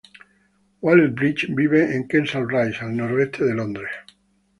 Waller-Bridge 0.81 1.49
vive 1.55 1.83
en 1.97 2.07
Kensal 2.07 2.47
Rise, 2.47 2.81
al 2.81 2.91
noroeste 2.95 3.45
de 3.51 3.53
Londres. 3.53 3.93